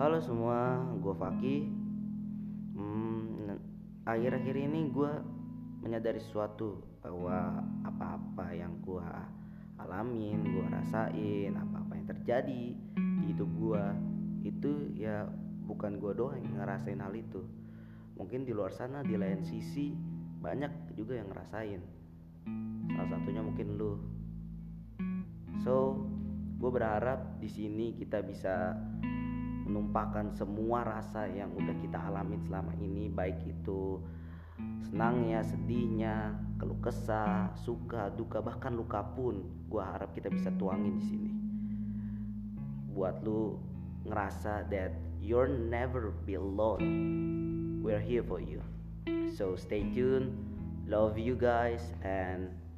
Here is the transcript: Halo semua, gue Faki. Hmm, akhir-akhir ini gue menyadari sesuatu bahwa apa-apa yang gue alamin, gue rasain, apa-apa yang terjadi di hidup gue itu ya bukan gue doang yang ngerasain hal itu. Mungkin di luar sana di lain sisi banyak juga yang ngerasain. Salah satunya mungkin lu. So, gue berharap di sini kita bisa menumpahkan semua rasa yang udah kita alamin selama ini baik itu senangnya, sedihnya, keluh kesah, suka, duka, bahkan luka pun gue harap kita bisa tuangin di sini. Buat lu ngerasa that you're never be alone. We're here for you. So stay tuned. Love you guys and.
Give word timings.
Halo 0.00 0.16
semua, 0.16 0.80
gue 0.96 1.12
Faki. 1.12 1.56
Hmm, 2.72 3.52
akhir-akhir 4.08 4.56
ini 4.56 4.88
gue 4.88 5.12
menyadari 5.84 6.16
sesuatu 6.16 6.80
bahwa 7.04 7.60
apa-apa 7.84 8.48
yang 8.56 8.80
gue 8.80 9.04
alamin, 9.76 10.40
gue 10.40 10.64
rasain, 10.72 11.52
apa-apa 11.52 12.00
yang 12.00 12.08
terjadi 12.16 12.64
di 12.96 13.24
hidup 13.28 13.52
gue 13.60 13.84
itu 14.48 14.72
ya 14.96 15.28
bukan 15.68 16.00
gue 16.00 16.16
doang 16.16 16.40
yang 16.40 16.64
ngerasain 16.64 16.96
hal 16.96 17.12
itu. 17.12 17.44
Mungkin 18.16 18.48
di 18.48 18.56
luar 18.56 18.72
sana 18.72 19.04
di 19.04 19.20
lain 19.20 19.44
sisi 19.44 19.92
banyak 20.40 20.96
juga 20.96 21.20
yang 21.20 21.28
ngerasain. 21.28 21.84
Salah 22.96 23.20
satunya 23.20 23.44
mungkin 23.44 23.76
lu. 23.76 24.00
So, 25.60 26.00
gue 26.56 26.70
berharap 26.72 27.36
di 27.36 27.52
sini 27.52 27.92
kita 28.00 28.24
bisa 28.24 28.80
menumpahkan 29.66 30.32
semua 30.34 30.82
rasa 30.82 31.28
yang 31.28 31.52
udah 31.54 31.76
kita 31.80 31.98
alamin 31.98 32.40
selama 32.44 32.72
ini 32.80 33.10
baik 33.12 33.40
itu 33.46 34.00
senangnya, 34.90 35.40
sedihnya, 35.44 36.36
keluh 36.60 36.78
kesah, 36.82 37.52
suka, 37.56 38.12
duka, 38.12 38.44
bahkan 38.44 38.76
luka 38.76 39.00
pun 39.16 39.44
gue 39.70 39.80
harap 39.80 40.12
kita 40.12 40.28
bisa 40.28 40.52
tuangin 40.60 40.98
di 41.00 41.04
sini. 41.04 41.30
Buat 42.92 43.22
lu 43.24 43.56
ngerasa 44.04 44.68
that 44.68 44.92
you're 45.22 45.48
never 45.48 46.12
be 46.26 46.34
alone. 46.36 47.80
We're 47.80 48.02
here 48.02 48.24
for 48.24 48.40
you. 48.42 48.60
So 49.32 49.56
stay 49.56 49.88
tuned. 49.92 50.36
Love 50.90 51.16
you 51.16 51.38
guys 51.38 51.94
and. 52.02 52.69